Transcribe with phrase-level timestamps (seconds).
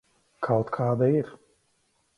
[0.47, 1.31] Kaut kāda ir.